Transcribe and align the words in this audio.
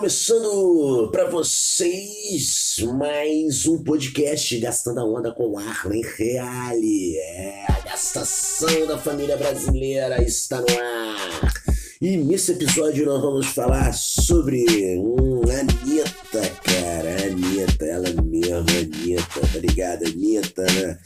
começando 0.00 1.10
para 1.12 1.28
vocês 1.28 2.76
mais 2.96 3.66
um 3.66 3.84
podcast 3.84 4.58
Gastando 4.58 5.00
a 5.00 5.04
Onda 5.04 5.30
com 5.30 5.58
Arlen 5.58 6.02
Reale. 6.16 7.18
É, 7.18 7.66
a 7.68 7.80
gastação 7.80 8.86
da 8.86 8.96
família 8.96 9.36
brasileira 9.36 10.22
está 10.22 10.58
no 10.58 10.68
ar. 10.70 11.52
E 12.00 12.16
nesse 12.16 12.52
episódio 12.52 13.04
nós 13.04 13.20
vamos 13.20 13.48
falar 13.48 13.92
sobre 13.92 14.64
hum, 14.96 15.42
Anitta, 15.42 16.48
cara. 16.64 17.26
Anitta, 17.26 17.84
ela 17.84 18.22
mesma, 18.22 18.60
Anitta, 18.60 19.40
tá 19.52 19.58
ligado? 19.58 20.06
Anitta, 20.06 20.62
né? 20.62 20.98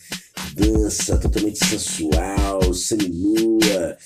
Dança 0.55 1.19
totalmente 1.19 1.67
sensual, 1.67 2.73
seminua, 2.73 3.97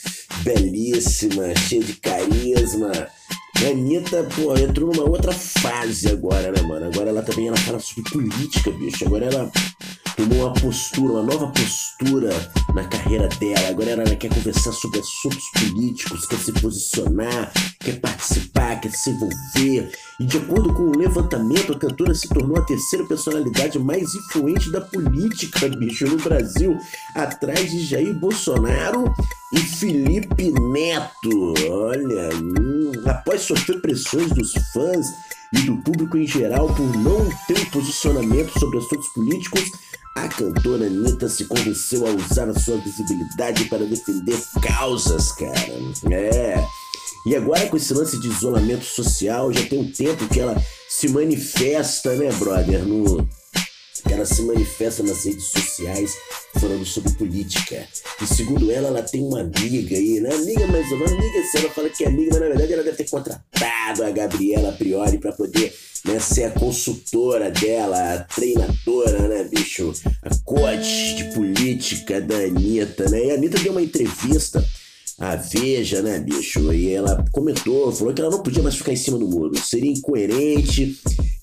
belíssima, 0.44 1.54
cheia 1.68 1.84
de 1.84 1.92
carisma 1.96 3.18
a 3.66 3.70
Anitta, 3.70 4.24
pô, 4.36 4.56
entrou 4.56 4.94
numa 4.94 5.08
outra 5.08 5.32
fase 5.32 6.08
agora, 6.08 6.52
né, 6.52 6.62
mano? 6.62 6.86
Agora 6.86 7.10
ela 7.10 7.22
também 7.22 7.48
ela 7.48 7.56
fala 7.56 7.80
sobre 7.80 8.10
política, 8.10 8.70
bicho. 8.70 9.04
Agora 9.04 9.26
ela 9.26 9.50
tomou 10.16 10.46
uma 10.46 10.54
postura, 10.54 11.14
uma 11.14 11.22
nova 11.22 11.48
postura 11.48 12.30
na 12.74 12.84
carreira 12.84 13.28
dela. 13.28 13.68
Agora 13.68 13.90
ela 13.90 14.16
quer 14.16 14.28
conversar 14.32 14.72
sobre 14.72 15.00
assuntos 15.00 15.44
políticos, 15.52 16.26
quer 16.26 16.38
se 16.38 16.52
posicionar, 16.52 17.52
quer 17.80 18.00
participar, 18.00 18.80
quer 18.80 18.92
se 18.92 19.10
envolver. 19.10 19.90
E 20.20 20.24
de 20.24 20.36
acordo 20.36 20.72
com 20.72 20.82
o 20.82 20.96
levantamento, 20.96 21.72
a 21.72 21.78
cantora 21.78 22.14
se 22.14 22.28
tornou 22.28 22.58
a 22.58 22.64
terceira 22.64 23.04
personalidade 23.06 23.78
mais 23.78 24.14
influente 24.14 24.70
da 24.70 24.80
política, 24.80 25.68
bicho, 25.68 26.06
no 26.06 26.16
Brasil, 26.16 26.78
atrás 27.14 27.70
de 27.70 27.84
Jair 27.84 28.14
Bolsonaro 28.14 29.12
e 29.52 29.58
Felipe 29.58 30.50
Neto. 30.50 31.54
Olha, 31.70 32.30
hum, 32.36 32.92
após 33.06 33.42
sofrer 33.42 33.80
pressões 33.80 34.28
dos 34.30 34.52
fãs 34.72 35.06
e 35.54 35.62
do 35.62 35.76
público 35.78 36.16
em 36.18 36.26
geral 36.26 36.72
por 36.74 36.96
não 36.98 37.28
ter 37.46 37.70
posicionamento 37.70 38.58
sobre 38.58 38.78
assuntos 38.78 39.08
políticos, 39.08 39.70
a 40.16 40.28
cantora 40.28 40.86
Anitta 40.86 41.28
se 41.28 41.44
convenceu 41.44 42.06
a 42.06 42.10
usar 42.10 42.48
a 42.48 42.58
sua 42.58 42.76
visibilidade 42.78 43.64
para 43.66 43.86
defender 43.86 44.38
causas, 44.60 45.32
cara. 45.32 45.58
É. 46.10 46.64
E 47.26 47.36
agora 47.36 47.66
com 47.68 47.76
esse 47.76 47.94
lance 47.94 48.18
de 48.20 48.28
isolamento 48.28 48.84
social, 48.84 49.52
já 49.52 49.64
tem 49.66 49.80
um 49.80 49.90
tempo 49.90 50.28
que 50.28 50.40
ela 50.40 50.60
se 50.88 51.08
manifesta, 51.08 52.14
né, 52.16 52.30
brother, 52.32 52.84
no 52.84 53.28
ela 54.14 54.26
se 54.26 54.42
manifesta 54.42 55.02
nas 55.02 55.24
redes 55.24 55.44
sociais 55.44 56.16
falando 56.54 56.84
sobre 56.84 57.12
política. 57.12 57.86
E 58.20 58.26
segundo 58.26 58.70
ela, 58.70 58.88
ela 58.88 59.02
tem 59.02 59.22
uma 59.22 59.40
amiga 59.40 59.96
aí, 59.96 60.20
né? 60.20 60.34
Amiga, 60.34 60.66
mas 60.66 60.90
uma 60.92 61.06
amiga, 61.06 61.42
se 61.50 61.58
ela 61.58 61.70
fala 61.70 61.88
que 61.88 62.04
é 62.04 62.08
amiga, 62.08 62.30
mas 62.32 62.40
na 62.40 62.48
verdade 62.48 62.72
ela 62.72 62.82
deve 62.82 62.96
ter 62.96 63.08
contratado 63.10 64.04
a 64.04 64.10
Gabriela 64.10 64.72
Priori 64.72 65.18
para 65.18 65.32
poder 65.32 65.72
né, 66.04 66.18
ser 66.18 66.44
a 66.44 66.50
consultora 66.50 67.50
dela, 67.50 68.14
a 68.14 68.18
treinadora, 68.24 69.28
né, 69.28 69.44
bicho? 69.44 69.92
A 70.22 70.34
coach 70.44 71.14
de 71.16 71.24
política 71.34 72.20
da 72.20 72.36
Anitta, 72.36 73.08
né? 73.10 73.26
E 73.26 73.30
a 73.30 73.34
Anitta 73.34 73.58
deu 73.58 73.72
uma 73.72 73.82
entrevista 73.82 74.64
à 75.18 75.36
Veja, 75.36 76.00
né, 76.02 76.18
bicho? 76.18 76.72
E 76.72 76.90
ela 76.90 77.24
comentou, 77.32 77.92
falou 77.92 78.14
que 78.14 78.20
ela 78.20 78.30
não 78.30 78.42
podia 78.42 78.62
mais 78.62 78.76
ficar 78.76 78.92
em 78.92 78.96
cima 78.96 79.18
do 79.18 79.28
muro. 79.28 79.56
Seria 79.58 79.90
incoerente 79.90 80.98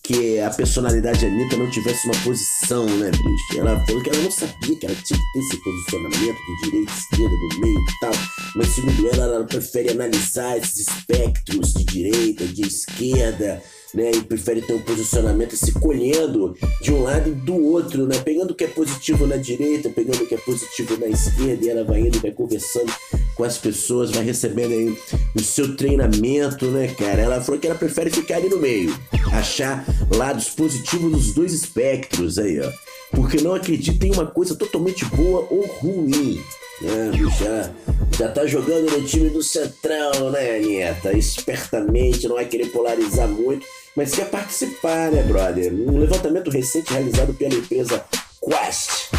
que 0.05 0.39
a 0.39 0.51
personalidade 0.51 1.21
da 1.21 1.27
Anitta 1.27 1.57
não 1.57 1.69
tivesse 1.71 2.05
uma 2.07 2.15
posição, 2.23 2.85
né, 2.85 3.09
bicho? 3.09 3.59
Ela 3.59 3.83
falou 3.85 4.03
que 4.03 4.09
ela 4.09 4.21
não 4.21 4.31
sabia 4.31 4.75
que 4.75 4.85
ela 4.85 4.95
tinha 4.95 5.19
que 5.19 5.33
ter 5.33 5.39
esse 5.39 5.57
posicionamento 5.63 6.37
de 6.37 6.69
direita, 6.69 6.93
esquerda, 6.93 7.35
do 7.35 7.59
meio 7.59 7.79
e 7.79 7.99
tal. 7.99 8.11
Mas 8.55 8.67
segundo 8.67 9.09
ela, 9.09 9.23
ela 9.35 9.43
prefere 9.45 9.89
analisar 9.89 10.57
esses 10.57 10.87
espectros 10.87 11.73
de 11.73 11.83
direita, 11.85 12.45
de 12.45 12.61
esquerda, 12.61 13.63
né? 13.95 14.11
E 14.11 14.21
prefere 14.21 14.61
ter 14.61 14.73
um 14.73 14.81
posicionamento 14.81 15.57
se 15.57 15.71
colhendo 15.71 16.55
de 16.81 16.91
um 16.91 17.01
lado 17.01 17.29
e 17.29 17.33
do 17.33 17.55
outro, 17.55 18.05
né? 18.05 18.19
Pegando 18.19 18.51
o 18.51 18.55
que 18.55 18.65
é 18.65 18.67
positivo 18.67 19.25
na 19.25 19.37
direita, 19.37 19.89
pegando 19.89 20.23
o 20.23 20.27
que 20.27 20.35
é 20.35 20.37
positivo 20.37 20.97
na 20.97 21.07
esquerda, 21.07 21.65
e 21.65 21.69
ela 21.69 21.83
vai 21.83 22.01
indo, 22.01 22.19
vai 22.19 22.31
conversando 22.31 22.93
com 23.35 23.43
as 23.43 23.57
pessoas, 23.57 24.11
vai 24.11 24.23
recebendo 24.23 24.71
aí 24.71 24.97
o 25.35 25.41
seu 25.41 25.75
treinamento, 25.75 26.67
né, 26.67 26.87
cara? 26.87 27.21
Ela 27.21 27.41
falou 27.41 27.59
que 27.59 27.67
ela 27.67 27.77
prefere 27.77 28.09
ficar 28.09 28.37
ali 28.37 28.49
no 28.49 28.57
meio, 28.57 28.97
achar 29.33 29.85
lados 30.09 30.49
positivos 30.49 31.11
nos 31.11 31.33
dois 31.33 31.53
espectros 31.53 32.39
aí, 32.39 32.59
ó. 32.61 32.71
Porque 33.11 33.41
não 33.41 33.53
acredita 33.53 34.05
em 34.07 34.11
uma 34.11 34.25
coisa 34.25 34.55
totalmente 34.55 35.05
boa 35.05 35.45
ou 35.49 35.65
ruim. 35.65 36.41
Né, 36.81 37.11
já, 37.39 37.71
já 38.17 38.31
tá 38.31 38.45
jogando 38.45 38.91
no 38.91 39.05
time 39.05 39.29
do 39.29 39.41
Centrão, 39.41 40.29
né, 40.31 40.57
Anitta? 40.57 41.17
Espertamente, 41.17 42.27
não 42.27 42.35
vai 42.35 42.45
querer 42.45 42.67
polarizar 42.67 43.27
muito, 43.29 43.65
mas 43.95 44.13
quer 44.13 44.29
participar, 44.29 45.11
né, 45.11 45.23
brother? 45.23 45.73
Um 45.73 45.97
levantamento 45.97 46.49
recente 46.49 46.91
realizado 46.91 47.33
pela 47.33 47.55
empresa 47.55 48.03
Quest, 48.41 49.09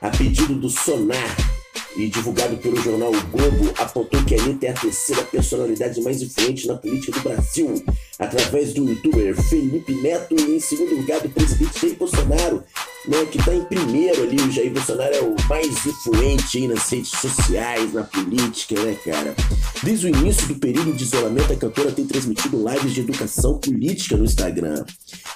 a 0.00 0.10
pedido 0.10 0.54
do 0.54 0.68
Sonar, 0.68 1.59
e 1.96 2.08
divulgado 2.08 2.56
pelo 2.56 2.80
jornal 2.80 3.10
o 3.10 3.20
Globo, 3.28 3.72
apontou 3.78 4.22
que 4.24 4.34
Anitta 4.34 4.66
é 4.66 4.70
a 4.70 4.74
terceira 4.74 5.22
personalidade 5.22 6.00
mais 6.00 6.22
influente 6.22 6.66
na 6.66 6.76
política 6.76 7.12
do 7.12 7.28
Brasil, 7.28 7.82
através 8.18 8.72
do 8.72 8.88
youtuber 8.88 9.34
Felipe 9.48 9.94
Neto 9.94 10.36
e 10.38 10.56
em 10.56 10.60
segundo 10.60 10.94
lugar 10.94 11.20
do 11.20 11.28
presidente 11.30 11.80
Jair 11.80 11.96
Bolsonaro, 11.96 12.62
né, 13.08 13.24
que 13.30 13.38
está 13.38 13.54
em 13.54 13.64
primeiro 13.64 14.22
ali, 14.22 14.36
o 14.36 14.50
Jair 14.50 14.72
Bolsonaro 14.72 15.14
é 15.14 15.20
o 15.20 15.34
mais 15.48 15.86
influente 15.86 16.58
aí 16.58 16.68
nas 16.68 16.88
redes 16.88 17.10
sociais, 17.10 17.92
na 17.92 18.04
política, 18.04 18.80
né, 18.82 18.96
cara? 19.04 19.34
Desde 19.82 20.06
o 20.06 20.08
início 20.08 20.46
do 20.46 20.56
período 20.56 20.92
de 20.92 21.04
isolamento, 21.04 21.52
a 21.52 21.56
cantora 21.56 21.90
tem 21.90 22.06
transmitido 22.06 22.62
lives 22.68 22.92
de 22.92 23.00
educação 23.00 23.58
política 23.58 24.16
no 24.16 24.24
Instagram, 24.24 24.84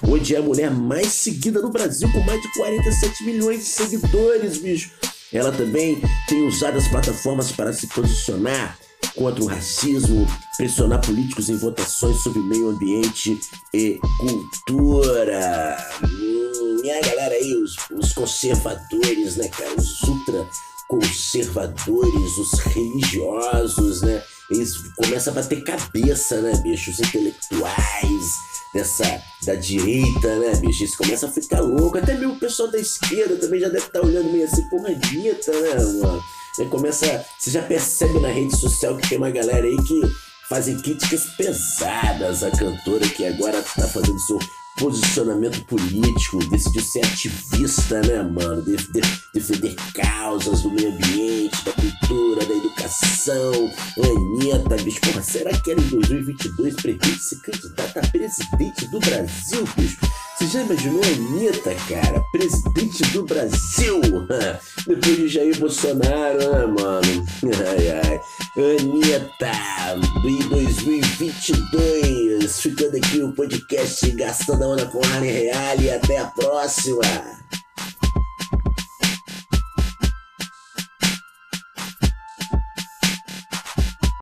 onde 0.03 0.35
é 0.35 0.37
a 0.37 0.41
mulher 0.41 0.71
mais 0.71 1.07
seguida 1.07 1.61
no 1.61 1.71
Brasil, 1.71 2.09
com 2.11 2.19
mais 2.21 2.41
de 2.41 2.53
47 2.53 3.23
milhões 3.23 3.59
de 3.59 3.65
seguidores, 3.65 4.57
bicho. 4.59 4.91
Ela 5.33 5.51
também 5.51 6.01
tem 6.27 6.47
usado 6.47 6.77
as 6.77 6.87
plataformas 6.87 7.51
para 7.51 7.73
se 7.73 7.87
posicionar 7.87 8.77
contra 9.15 9.43
o 9.43 9.47
racismo, 9.47 10.27
pressionar 10.57 11.01
políticos 11.05 11.49
em 11.49 11.57
votações 11.57 12.21
sobre 12.21 12.39
meio 12.39 12.69
ambiente 12.69 13.39
e 13.73 13.99
cultura. 14.19 15.77
Hum, 16.03 16.81
e 16.83 16.91
a 16.91 17.01
galera 17.01 17.33
aí, 17.35 17.53
os, 17.55 17.75
os 17.91 18.13
conservadores, 18.13 19.37
né, 19.37 19.47
cara? 19.47 19.73
Os 19.77 20.01
ultra 20.03 20.47
conservadores, 20.87 22.37
os 22.37 22.59
religiosos, 22.59 24.01
né? 24.01 24.23
Eles 24.51 24.73
começam 24.95 25.33
a 25.33 25.35
bater 25.35 25.63
cabeça, 25.63 26.41
né, 26.41 26.55
bicho? 26.57 26.91
Os 26.91 26.99
intelectuais, 26.99 28.25
dessa 28.75 29.23
da 29.45 29.55
direita, 29.55 30.35
né, 30.39 30.53
bicho? 30.57 30.83
Isso 30.83 30.97
começa 30.97 31.27
a 31.27 31.31
ficar 31.31 31.61
louco. 31.61 31.97
Até 31.97 32.13
mesmo 32.13 32.33
o 32.33 32.39
pessoal 32.39 32.69
da 32.69 32.77
esquerda 32.77 33.37
também 33.37 33.61
já 33.61 33.69
deve 33.69 33.85
estar 33.85 34.01
tá 34.01 34.05
olhando 34.05 34.29
meio 34.31 34.43
assim, 34.43 34.67
porra, 34.69 34.93
dieta, 34.93 35.51
né, 35.51 35.75
mano? 36.01 36.21
E 36.59 36.65
começa. 36.65 37.25
Você 37.39 37.51
já 37.51 37.61
percebe 37.61 38.19
na 38.19 38.27
rede 38.27 38.55
social 38.57 38.97
que 38.97 39.07
tem 39.07 39.17
uma 39.17 39.31
galera 39.31 39.65
aí 39.65 39.77
que 39.83 40.01
fazem 40.49 40.77
críticas 40.81 41.25
pesadas 41.37 42.43
à 42.43 42.51
cantora 42.51 43.07
que 43.07 43.25
agora 43.25 43.63
tá 43.63 43.87
fazendo 43.87 44.19
seu 44.19 44.39
posicionamento 44.77 45.63
político, 45.65 46.37
decidiu 46.49 46.81
ser 46.81 47.05
ativista, 47.05 48.01
né, 48.01 48.21
mano? 48.21 48.61
De, 48.61 48.75
de, 48.75 49.01
defender 49.33 49.75
causas 49.93 50.61
do 50.61 50.71
meio 50.71 50.93
ambiente, 50.93 51.63
da 51.63 51.71
cultura, 51.71 52.45
da 52.45 52.53
educação. 52.53 53.71
Anitta, 53.97 54.83
bicho, 54.83 55.01
porra, 55.01 55.21
será 55.21 55.57
que 55.57 55.71
ela 55.71 55.81
em 55.81 55.87
2022 55.87 56.75
pretende 56.75 57.19
se 57.19 57.41
candidatar 57.41 57.99
a 57.99 58.07
presidente 58.07 58.87
do 58.87 58.99
Brasil, 58.99 59.67
bicho? 59.77 59.97
Você 60.37 60.47
já 60.47 60.61
imaginou 60.63 61.01
a 61.01 61.07
Anitta, 61.07 61.73
cara? 61.87 62.21
Presidente 62.33 63.03
do 63.13 63.23
Brasil! 63.23 64.01
Depois 64.85 65.15
de 65.15 65.29
Jair 65.29 65.57
Bolsonaro, 65.57 66.37
né, 66.37 66.65
mano? 66.65 67.25
Ai, 67.69 67.89
ai. 67.89 68.21
Anitta, 68.57 69.34
2022, 73.95 74.03
ficando 74.03 74.03
aqui 74.03 74.11
o 74.11 74.11
podcast 74.11 74.11
Gastando 74.11 74.63
a 74.63 74.67
Onda 74.67 74.85
com 74.87 74.99
Arne 75.05 75.31
Real 75.31 75.79
e 75.79 75.89
até 75.89 76.17
a 76.17 76.25
próxima! 76.25 77.44